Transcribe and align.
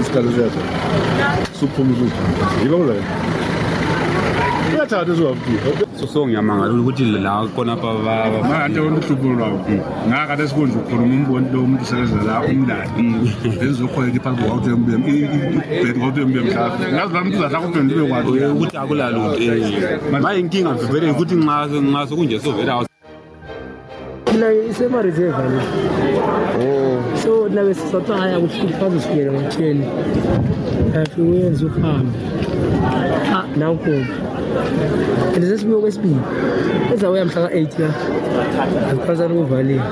isikhathi 0.00 0.28
esiyadla 0.28 0.62
sukuphumula 1.58 2.04
yiba 2.62 2.76
kulaa 2.76 3.38
uyathatha 4.78 5.12
esiwafika 5.12 6.06
songiyamangala 6.12 6.72
ukuthi 6.72 7.04
la 7.04 7.46
konapha 7.54 7.88
manje 8.48 8.80
wona 8.80 8.96
uhlupho 8.96 9.28
lwabo 9.28 9.58
mm. 9.68 9.80
ngakade 10.08 10.48
sikonje 10.48 10.76
ukhuluma 10.78 11.14
umboni 11.14 11.48
lo 11.52 11.60
muntu 11.66 11.82
usebenza 11.82 12.22
la 12.28 12.40
umndani 12.40 13.34
benzizokholela 13.60 14.12
mm. 14.12 14.20
phansi 14.20 14.42
kwakuthi 14.42 14.70
mbebed 14.70 15.98
kwakuthi 15.98 16.20
mbemhlafi 16.20 16.82
ngazi 16.94 17.14
la 17.14 17.24
muntu 17.24 17.38
uzahla 17.38 17.60
kuphela 17.60 17.94
ube 17.94 18.08
kwathi 18.08 18.44
ukuthi 18.44 18.76
akulalutho 18.76 19.42
eh. 19.42 20.22
manje 20.22 20.40
inkinga 20.40 20.72
vele 20.74 21.10
ukuthi 21.10 21.34
nxa 21.34 21.66
nxa 21.66 22.06
sokunje 22.06 22.40
sovele 22.40 22.87
isema 24.70 25.02
reserve 25.02 25.34
oh. 26.60 27.18
so 27.22 27.48
nawe 27.48 27.74
sasa 27.74 28.00
taya 28.00 28.40
kufaza 28.40 28.96
usigere 28.96 29.30
mu 29.30 29.48
cyeni 29.48 29.86
hafi 30.94 31.20
wenza 31.20 31.66
uhambe 31.66 32.18
ah 33.34 33.44
nawukumva 33.56 34.14
and 35.34 35.44
sesibuye 35.44 35.80
kwesibili 35.80 36.16
ezawuya 36.94 37.24
mhla 37.24 37.48
ka-8 37.48 37.82
ya 37.82 37.90
azifazana 38.90 39.34
kuvalile 39.34 39.82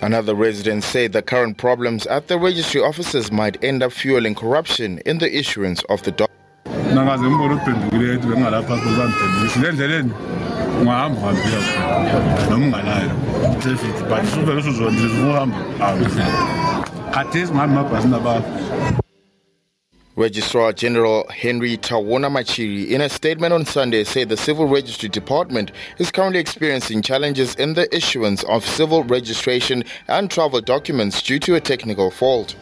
Another 0.00 0.34
resident 0.34 0.84
said 0.84 1.12
the 1.12 1.22
current 1.22 1.56
problems 1.56 2.06
at 2.06 2.28
the 2.28 2.38
registry 2.38 2.80
offices 2.82 3.32
might 3.32 3.64
end 3.64 3.82
up 3.82 3.90
fueling 3.90 4.34
corruption 4.34 4.98
in 5.06 5.16
the 5.16 5.38
issuance 5.38 5.82
of 5.88 6.02
the 6.02 6.10
document. 6.10 6.34
Am 10.80 11.16
hadi 11.16 11.36
yok. 11.36 11.64
Namın 12.50 12.72
ana. 12.72 13.02
Tefik. 13.62 14.10
Bak 14.10 14.22
şu 14.34 14.46
böyle 14.46 14.62
şu 14.62 14.72
zor. 14.72 14.90
Biz 14.92 15.22
vuram. 15.22 15.52
Registrar 20.18 20.72
General 20.72 21.24
Henry 21.28 21.76
Tawona 21.76 22.30
Machiri, 22.30 22.94
in 22.94 23.00
a 23.00 23.08
statement 23.08 23.52
on 23.52 23.64
Sunday, 23.64 24.04
said 24.04 24.28
the 24.28 24.36
Civil 24.36 24.66
Registry 24.66 25.08
Department 25.08 25.72
is 25.98 26.10
currently 26.10 26.40
experiencing 26.40 27.02
challenges 27.02 27.54
in 27.56 27.74
the 27.74 27.86
issuance 27.96 28.44
of 28.44 28.64
civil 28.64 29.02
registration 29.04 29.84
and 30.08 30.30
travel 30.30 30.60
documents 30.60 31.22
due 31.22 31.38
to 31.40 31.56
a 31.56 31.60
technical 31.60 32.10
fault. 32.10 32.56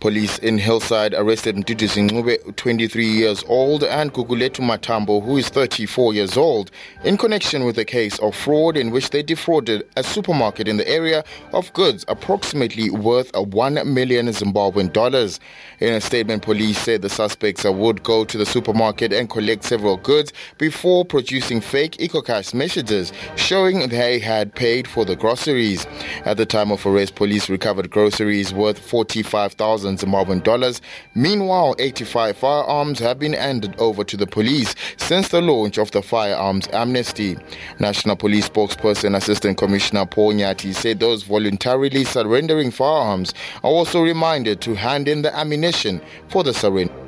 Police 0.00 0.38
in 0.38 0.56
Hillside 0.56 1.12
arrested 1.12 1.56
Zingube, 1.56 2.56
23 2.56 3.04
years 3.04 3.44
old, 3.46 3.84
and 3.84 4.10
Guguletu 4.14 4.60
Matambo, 4.60 5.22
who 5.22 5.36
is 5.36 5.50
34 5.50 6.14
years 6.14 6.38
old, 6.38 6.70
in 7.04 7.18
connection 7.18 7.66
with 7.66 7.76
a 7.76 7.84
case 7.84 8.18
of 8.20 8.34
fraud 8.34 8.78
in 8.78 8.92
which 8.92 9.10
they 9.10 9.22
defrauded 9.22 9.86
a 9.98 10.02
supermarket 10.02 10.68
in 10.68 10.78
the 10.78 10.88
area 10.88 11.22
of 11.52 11.70
goods 11.74 12.06
approximately 12.08 12.88
worth 12.88 13.30
1 13.36 13.92
million 13.92 14.28
Zimbabwean 14.28 14.90
dollars. 14.90 15.38
In 15.80 15.92
a 15.92 16.00
statement, 16.00 16.44
police 16.44 16.78
said 16.78 17.02
the 17.02 17.10
suspects 17.10 17.64
would 17.64 18.02
go 18.02 18.24
to 18.24 18.38
the 18.38 18.46
supermarket 18.46 19.12
and 19.12 19.28
collect 19.28 19.64
several 19.64 19.98
goods 19.98 20.32
before 20.56 21.04
producing 21.04 21.60
fake 21.60 21.98
EcoCash 21.98 22.54
messages 22.54 23.12
showing 23.36 23.90
they 23.90 24.18
had 24.18 24.54
paid 24.54 24.88
for 24.88 25.04
the 25.04 25.14
groceries. 25.14 25.86
At 26.24 26.38
the 26.38 26.46
time 26.46 26.72
of 26.72 26.86
arrest, 26.86 27.16
police 27.16 27.50
recovered 27.50 27.90
groceries 27.90 28.54
worth 28.54 28.78
45,000 28.78 29.89
Zimbabwean 29.98 30.42
dollars. 30.42 30.80
Meanwhile, 31.14 31.76
85 31.78 32.36
firearms 32.36 32.98
have 32.98 33.18
been 33.18 33.32
handed 33.32 33.74
over 33.78 34.04
to 34.04 34.16
the 34.16 34.26
police 34.26 34.74
since 34.96 35.28
the 35.28 35.40
launch 35.40 35.78
of 35.78 35.90
the 35.90 36.02
firearms 36.02 36.68
amnesty. 36.72 37.38
National 37.78 38.16
Police 38.16 38.48
spokesperson 38.48 39.16
Assistant 39.16 39.56
Commissioner 39.58 40.06
Paul 40.06 40.34
Nyati 40.34 40.74
said 40.74 41.00
those 41.00 41.22
voluntarily 41.22 42.04
surrendering 42.04 42.70
firearms 42.70 43.32
are 43.64 43.70
also 43.70 44.02
reminded 44.02 44.60
to 44.62 44.74
hand 44.74 45.08
in 45.08 45.22
the 45.22 45.34
ammunition 45.36 46.00
for 46.28 46.44
the 46.44 46.54
surrender. 46.54 46.99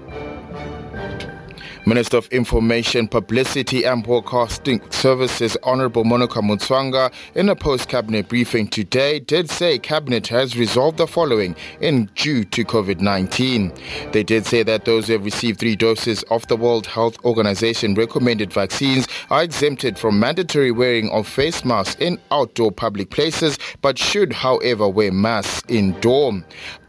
Minister 1.85 2.17
of 2.17 2.29
Information, 2.29 3.09
Publicity 3.09 3.83
and 3.85 4.05
Broadcasting 4.05 4.81
Services 4.91 5.57
Honorable 5.65 6.05
Monica 6.05 6.39
Mutswanga 6.39 7.13
in 7.35 7.49
a 7.49 7.57
post-cabinet 7.57 8.29
briefing 8.29 8.69
today 8.69 9.19
did 9.19 9.51
say 9.51 9.81
cabinet 9.81 10.29
has 10.29 10.57
resolved 10.57 10.99
the 10.99 11.09
following 11.09 11.57
in 11.81 12.07
due 12.15 12.45
to 12.45 12.65
COVID-19. 12.65 14.13
They 14.13 14.23
did 14.23 14.47
say 14.47 14.63
that 14.63 14.85
those 14.85 15.09
who 15.09 15.15
have 15.15 15.25
received 15.25 15.59
three 15.59 15.75
doses 15.75 16.23
of 16.31 16.47
the 16.47 16.57
World 16.57 16.87
Health 16.87 17.19
Organization 17.25 17.95
recommended 17.95 18.53
vaccines 18.53 19.09
are 19.29 19.43
exempted 19.43 19.99
from 19.99 20.21
mandatory 20.21 20.71
wearing 20.71 21.11
of 21.11 21.27
face 21.27 21.65
masks 21.65 22.01
in 22.01 22.17
outdoor 22.31 22.71
public 22.71 23.11
places 23.11 23.59
but 23.81 23.99
should 23.99 24.33
however 24.33 24.89
wear 24.89 25.11
masks 25.11 25.65
indoor 25.69 26.43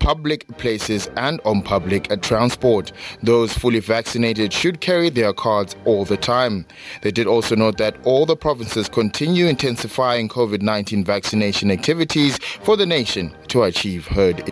public 0.04 0.46
places 0.58 1.10
and 1.16 1.40
on 1.46 1.62
public 1.62 2.10
transport. 2.22 2.92
Those 3.24 3.54
fully 3.54 3.80
vaccinated 3.80 4.52
should 4.52 4.82
carry 4.82 5.10
their 5.10 5.32
cards 5.32 5.78
all 5.86 6.04
the 6.04 6.18
time. 6.18 6.66
They 7.04 7.12
did 7.12 7.26
also 7.26 7.56
note 7.56 7.78
that 7.78 7.96
all 8.04 8.26
the 8.26 8.36
provinces 8.36 8.90
continue 8.90 9.48
intensifying 9.48 10.28
COVID 10.28 10.62
19 10.62 11.06
vaccination 11.06 11.72
activities 11.72 12.38
for 12.38 12.76
the 12.76 12.86
nation 12.86 13.34
to 13.48 13.64
achieve 13.64 14.06
herd. 14.08 14.52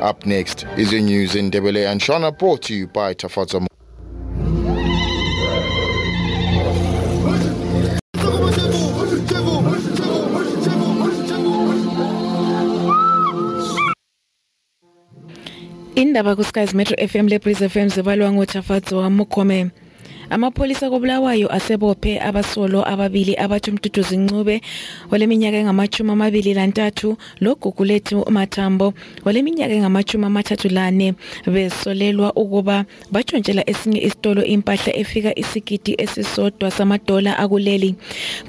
Up 0.00 0.24
next 0.24 0.64
is 0.78 0.90
your 0.90 1.02
news 1.02 1.34
in 1.34 1.50
Debele 1.50 1.86
and 1.86 2.00
Shana 2.00 2.36
brought 2.36 2.62
to 2.62 2.74
you 2.74 2.86
by 2.86 3.12
Tafaza. 3.12 3.66
indaba 16.04 16.36
ku 16.36 16.44
sky 16.44 16.68
metro 16.76 16.96
fm 17.08 17.26
lebriz 17.32 17.58
breeze 17.58 17.68
fm 17.72 17.88
zibalwa 17.88 18.32
ngothafadzwa 18.32 19.10
mukome 19.10 19.70
amapholisa 20.30 20.90
kobulawayo 20.90 21.52
asebophe 21.52 22.20
abasolo 22.20 22.88
ababili 22.88 23.34
abathi 23.36 23.70
umduduzi 23.70 24.16
ncube 24.16 24.60
oleminyaka 25.12 25.56
engamachumi 25.56 26.10
amabili 26.10 26.54
lantathu 26.54 27.16
logugulethu 27.40 28.24
mathambo 28.30 28.94
oleminyaka 29.24 29.74
engamachumi 29.74 30.24
amathathu 30.24 30.68
lane 30.68 31.14
besolelwa 31.46 32.32
ukuba 32.36 32.84
batshontshela 33.12 33.62
esinye 33.70 34.00
isitolo 34.06 34.44
impahla 34.44 34.96
efika 34.96 35.38
isigidi 35.38 35.94
esisodwa 35.98 36.70
samadola 36.70 37.38
akuleli. 37.38 37.94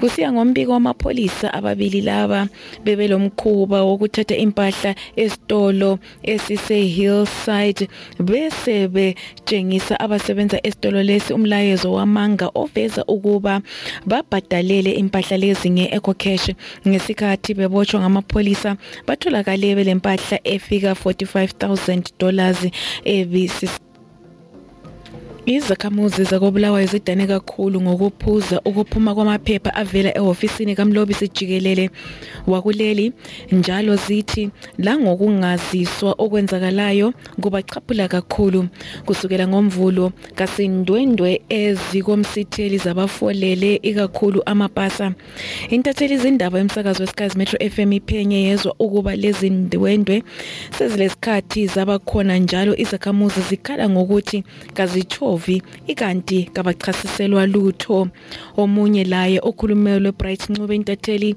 Kusiya 0.00 0.32
ngombiko 0.32 0.72
wamapholisa 0.72 1.54
ababili 1.54 2.00
laba 2.00 2.48
bebelomkhuba 2.84 3.82
wokuthatha 3.82 4.36
impahla 4.36 4.94
esitolo 5.16 5.98
esise-hillside 6.22 7.88
bese 8.18 8.88
betshengisa 8.88 10.00
abasebenza 10.00 10.60
esitolo 10.66 11.02
lesi 11.02 11.32
umlayezo 11.76 11.92
wamanga 11.92 12.50
oveza 12.54 13.04
ukuba 13.04 13.60
babhadalele 14.06 14.92
impahla 14.92 15.36
lezi 15.36 15.70
nge-ecocash 15.70 16.54
ngesikhathi 16.88 17.54
bebotshwa 17.54 18.00
ngamapholisa 18.00 18.76
batholakale 19.06 19.74
belempahla 19.76 20.40
efika 20.44 20.92
45000 20.92 22.02
dollars 22.18 22.58
ebisi 23.04 23.68
Izakhamuzi 25.46 26.24
zakobulawayo 26.24 26.86
zidane 26.86 27.26
kakhulu 27.26 27.80
ngokuphuza 27.80 28.60
ukuphuma 28.64 29.14
kwamaphepha 29.14 29.74
avela 29.74 30.10
ehofisini 30.18 30.74
kamlobisi 30.74 31.28
jikelele 31.28 31.90
wakuleli 32.46 33.12
njalo 33.52 33.96
zithi 33.96 34.50
la 34.78 34.98
ngokungaziswa 34.98 36.14
okwenzakalayo 36.18 37.14
kubachaphula 37.40 38.08
kakhulu 38.08 38.68
kusukela 39.06 39.48
ngomvulo 39.48 40.12
kasindwendwe 40.34 41.40
ezikomsitheli 41.48 42.78
zabafolele 42.78 43.76
ikakhulu 43.82 44.42
amapasa. 44.46 45.14
Intatheli 45.70 46.14
izindaba 46.14 46.58
emsakazo 46.58 47.02
weskazi 47.02 47.38
metro 47.38 47.58
FM 47.70 47.92
iphenye 47.92 48.42
yezwa 48.42 48.74
ukuba 48.78 49.16
lezi 49.16 49.50
ndwendwe 49.50 50.22
sezilesikhathi 50.78 51.66
zabakhona 51.66 52.38
njalo 52.38 52.76
izakhamuzi 52.76 53.40
zikhala 53.40 53.88
ngokuthi 53.88 54.44
kazitsho 54.74 55.35
ovi 55.36 55.62
ikanti 55.86 56.48
kabachasiselwa 56.52 57.46
lutho. 57.46 58.08
Omunye 58.56 59.04
laye 59.04 59.38
okhulumelo 59.42 60.00
lwebright 60.00 60.50
ncube 60.50 60.74
intatheli 60.76 61.36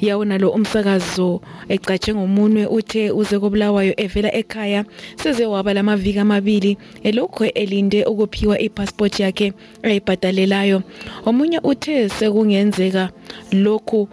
yawo 0.00 0.24
nalo 0.24 0.50
umsakazo 0.50 1.40
ecatshe 1.68 2.14
ngomunwe 2.14 2.66
uthe 2.66 3.10
uze 3.10 3.38
kobulawayo 3.38 3.94
evela 3.96 4.34
ekhaya 4.34 4.84
seze 5.16 5.46
waba 5.46 5.74
lamaviki 5.74 6.18
amabili 6.18 6.76
elokhu 7.02 7.44
elinde 7.44 8.04
ukuphiwa 8.04 8.58
ipassport 8.58 9.20
yakhe 9.20 9.52
ayibhadalelayo. 9.82 10.82
Omunye 11.26 11.58
uthe 11.62 12.08
sekungenzeka 12.08 13.10
lokhu 13.52 14.08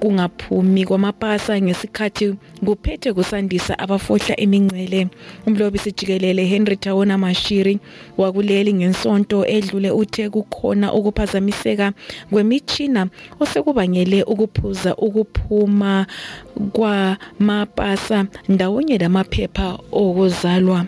kungaphumi 0.00 0.84
kwamapasa 0.84 1.60
ngesikhathi 1.60 2.34
kuphethe 2.64 3.12
kusandisa 3.12 3.78
abafohla 3.78 4.40
emingcele 4.40 5.08
umlobisi 5.46 5.92
jikelele 5.92 6.44
Henry 6.44 6.76
Tawona 6.76 7.18
Mashiri 7.18 7.78
wakuleli 8.18 8.72
ngensonto 8.74 9.46
edlule 9.46 9.90
uthe 9.90 10.30
kukhona 10.30 10.92
ukuphazamiseka 10.92 11.92
kwemichina 12.30 13.06
osekubangele 13.40 14.22
ukuphuza 14.22 14.96
ukuphuma 14.96 16.06
kwamapasa 16.72 18.26
ndawonye 18.48 18.98
lamaphepha 18.98 19.78
okuzalwa. 19.92 20.86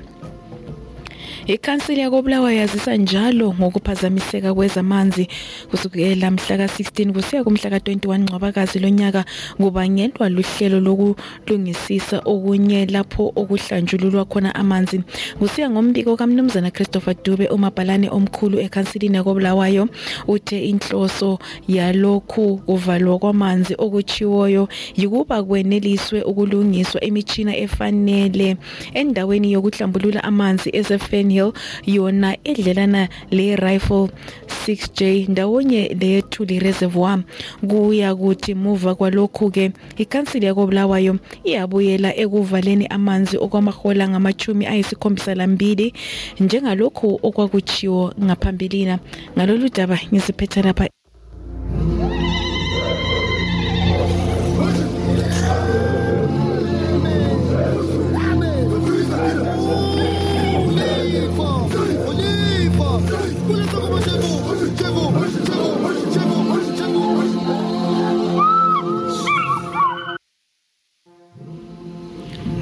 Ikhansili 1.51 2.01
yakobulawayo 2.01 2.59
yazisa 2.59 2.97
njalo 2.97 3.55
ngokuphazamiseka 3.55 4.55
kwezamanzi 4.55 5.29
kusukela 5.71 6.31
mhla 6.31 6.57
ka-16 6.57 7.13
kusiya 7.13 7.45
kumhla 7.45 7.71
ka-21 7.71 8.19
ncwabakazi 8.19 8.79
lonyaka 8.79 9.25
kubangelwa 9.57 10.29
luhlelo 10.29 10.81
lokulungisisa 10.81 12.19
okunye 12.25 12.87
lapho 12.87 13.33
okuhlanjululwa 13.37 14.25
khona 14.25 14.55
amanzi. 14.55 15.03
Kusiya 15.39 15.71
ngombiko 15.71 16.17
kamnumzana 16.17 16.71
christopher 16.71 17.15
dube 17.25 17.49
umabhalane 17.49 18.11
omkhulu 18.11 18.61
ekhansilini 18.61 19.17
yakobulawayo 19.17 19.89
uthe 20.29 20.65
inhloso 20.65 21.39
yalokhu 21.69 22.57
kuvalwa 22.67 23.19
kwamanzi 23.19 23.75
okuchiwoyo 23.79 24.69
yikuba 24.97 25.43
kweneliswe 25.43 26.23
ukulungiswa 26.23 27.01
imitshina 27.01 27.57
efanele 27.57 28.57
endaweni 28.95 29.53
yokuhlambulula 29.53 30.25
amanzi 30.25 30.71
esefen 30.73 31.40
hill 31.41 31.53
yona 31.87 32.37
edlelana 32.45 33.09
le-rifle 33.31 34.09
6j 34.67 35.29
ndawonye 35.29 35.97
leyethuli 36.01 36.59
reservoir 36.59 37.19
kuya 37.69 38.15
kuthi 38.15 38.55
muva 38.55 38.95
kwalokhu-ke 38.95 39.73
ikhansili 39.97 40.47
yakobulawayo 40.47 41.19
iyabuyela 41.45 42.17
ekuvaleni 42.17 42.87
amanzi 42.87 43.37
okwamahola 43.37 44.09
ngamachumi 44.09 44.67
ayisikhombisa 44.67 45.35
lambili 45.35 45.95
njengalokhu 46.41 47.21
okwakuchiwo 47.23 48.13
ngaphambilina 48.25 48.99
ngalolu 49.37 49.69
daba 49.69 49.99
ngiziphetha 50.13 50.63
lapha 50.63 51.00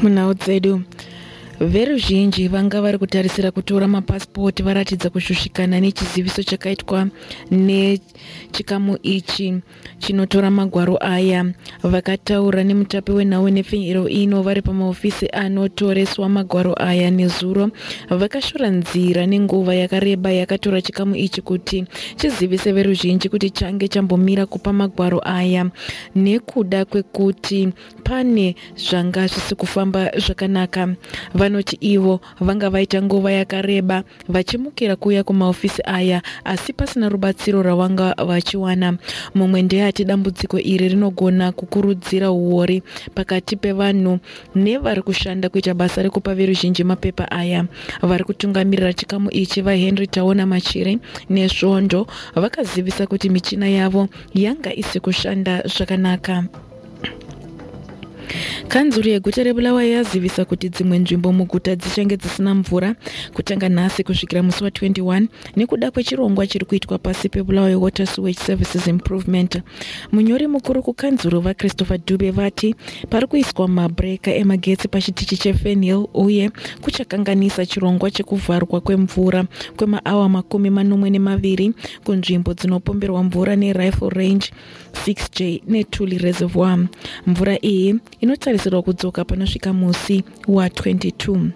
now 0.02 0.32
they 0.32 0.60
do? 0.60 0.84
Veruzhinji 1.60 2.48
vanga 2.48 2.80
vari 2.80 2.98
kutarisira 2.98 3.50
kutora 3.50 3.88
mapasipoti 3.88 4.62
varatidza 4.62 5.10
kushushikana 5.10 5.80
nechiziviso 5.80 6.42
chakaitwa 6.42 7.08
nechikamu 7.50 8.98
ichi 9.02 9.54
chinotora 9.98 10.50
magwaro 10.50 10.98
aya. 11.00 11.44
Vakataura 11.82 12.64
nemutapi 12.64 13.12
wenhau 13.12 13.50
nepfinyiro 13.50 14.08
ino 14.08 14.42
vari 14.42 14.62
pamahofisi 14.62 15.26
anotoreswa 15.32 16.28
magwaro 16.28 16.74
aya 16.82 17.10
nezuro. 17.10 17.70
Vakashora 18.10 18.68
nzira 18.70 19.26
nenguva 19.26 19.74
yakareba 19.74 20.30
yakatora 20.30 20.82
chikamu 20.82 21.16
ichi 21.16 21.42
kuti 21.42 21.84
chizivise 22.16 22.72
veruzhinji 22.72 23.28
kuti 23.28 23.50
change 23.50 23.88
chambomira 23.88 24.46
kupa 24.46 24.72
magwaro 24.72 25.20
aya. 25.24 25.70
Nekuda 26.14 26.84
kwekuti 26.84 27.68
pane 28.04 28.54
zvanga 28.76 29.26
zvisi 29.26 29.54
kufamba 29.54 30.10
zvakanaka 30.16 30.94
vanoti 31.48 31.78
ivo 31.80 32.20
vanga 32.40 32.70
vaita 32.70 33.02
nguva 33.02 33.32
yakareba 33.32 34.04
vachimukira 34.28 34.96
kuuya 34.96 35.24
kumahofisi 35.24 35.82
aya 35.84 36.22
asi 36.44 36.72
pasina 36.72 37.08
rubatsiro 37.08 37.62
ravanga 37.62 38.14
vachiwana. 38.14 38.98
Mumwe 39.34 39.62
ndeyati 39.62 40.04
dambudziko 40.04 40.58
iri 40.58 40.88
rinogona 40.88 41.52
kukurudzira 41.52 42.30
uori 42.30 42.82
pakati 43.14 43.56
pevanhu 43.56 44.18
nevari 44.54 45.02
kushanda 45.02 45.48
kuita 45.48 45.74
basa 45.74 46.02
rekupa 46.02 46.34
veruzhinji 46.34 46.84
mapepa 46.84 47.30
aya. 47.30 47.64
Vari 48.02 48.24
kutungamirira 48.24 48.92
chikamu 48.92 49.30
ichi 49.30 49.62
vahenry 49.62 50.06
taona 50.06 50.46
machiri 50.46 50.98
nesvondo 51.30 52.06
vakazivisa 52.34 53.06
kuti 53.06 53.30
michina 53.30 53.68
yavo 53.68 54.08
yanga 54.34 54.74
isi 54.74 55.00
kushanda 55.00 55.62
zvakanaka 55.64 56.44
kanzuru 58.68 59.08
yeguta 59.08 59.42
rebulawayo 59.42 59.92
yazivisa 59.92 60.44
kuti 60.44 60.68
dzimwe 60.68 60.98
nzvimbo 60.98 61.32
muguta 61.32 61.76
dzichange 61.76 62.16
dzisina 62.16 62.54
mvura 62.54 62.94
kutanga 63.34 63.68
nhasi 63.68 64.04
kusvikira 64.04 64.42
musi 64.42 64.64
wa21 64.64 65.26
nekuda 65.56 65.90
kwechirongwa 65.90 66.46
chiri 66.46 66.64
kuitwa 66.64 66.98
pasi 66.98 67.28
pebulawayo 67.28 67.80
water 67.80 68.06
sewage 68.06 68.38
services 68.38 68.86
improvement. 68.86 69.62
Munyori 70.12 70.46
mukuru 70.46 70.82
kukanzuru 70.82 71.40
vachristopher 71.40 71.98
dube 72.06 72.30
vati 72.30 72.74
pari 73.10 73.26
kuiswa 73.26 73.68
mabreka 73.68 74.34
emagetsi 74.34 74.88
pachitichi 74.88 75.36
chefenhill 75.36 76.06
uye 76.14 76.50
kuchakanganisa 76.82 77.66
chirongwa 77.66 78.10
chekuvharwa 78.10 78.80
kwemvura 78.80 79.44
kwemaawa 79.76 80.28
makumi 80.28 80.70
manomwe 80.70 81.10
nemaviri 81.10 81.72
kunzvimbo 82.04 82.54
dzinopomberwa 82.54 83.22
mvura 83.24 83.56
nerifle 83.56 84.08
range 84.08 84.50
6j 85.06 85.62
netuli 85.66 86.18
reservoir. 86.18 86.78
Mvura 87.26 87.58
iyi 87.64 87.94
inotarisirwa 88.58 88.82
kudzoka 88.82 89.24
panosvika 89.24 89.72
musi 89.72 90.24
wa22 90.48 91.50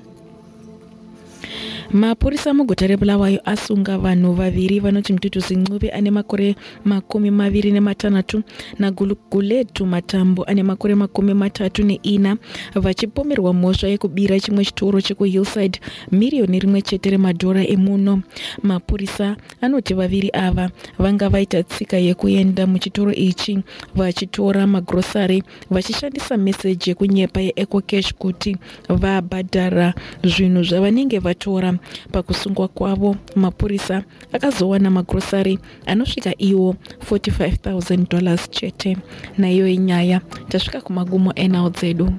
mapurisa 1.91 2.55
muguta 2.55 2.87
rebulawayo 2.87 3.41
asunga 3.45 3.99
vanhu 3.99 4.33
vaviri 4.33 4.81
vanoti 4.81 5.13
mututuzi 5.13 5.57
ncube 5.57 5.91
ane 5.91 6.11
makore 6.11 6.57
makumi 6.85 7.31
maviri 7.31 7.73
nematanhatu 7.73 8.43
naguletu 8.79 9.87
matambo 9.87 10.45
ane 10.45 10.63
makore 10.63 10.95
makumi 10.95 11.35
matatu 11.35 11.85
neina 11.85 12.37
vachipomerwa 12.75 13.55
mhosva 13.55 13.89
yekubira 13.89 14.41
chimwe 14.41 14.65
chitoro 14.65 15.01
chekuhillside 15.01 15.81
miriyoni 16.13 16.59
rimwe 16.59 16.83
chete 16.83 17.11
remadhora 17.11 17.67
emuno. 17.67 18.23
Mapurisa 18.63 19.37
anoti 19.61 19.95
vaviri 19.95 20.31
ava 20.33 20.71
vanga 20.99 21.29
vaita 21.29 21.63
tsika 21.63 21.97
yekuenda 21.97 22.67
muchitoro 22.67 23.13
ichi 23.13 23.59
vachitora 23.95 24.67
magrosary 24.67 25.43
vachishandisa 25.71 26.37
meseji 26.37 26.91
yekunyepa 26.91 27.41
yeecocash 27.41 28.15
kuti 28.15 28.57
vabhadhara 28.89 29.95
zvinhu 30.25 30.63
zvavanenge 30.63 31.19
vatora 31.19 31.72
pakusungwa 32.13 32.69
kwavo. 32.69 33.17
Mapurisa 33.37 34.03
akazowana 34.33 34.91
magrosari 34.91 35.59
anosvika 35.87 36.35
iwo 36.39 36.77
45 37.11 37.51
000 37.73 38.09
dollars 38.11 38.51
chete. 38.51 38.97
Naiyo 39.39 39.69
inyaya 39.69 40.21
tasvika 40.49 40.81
kumagumo 40.81 41.33
enhau 41.35 41.71
dzedu 41.71 42.13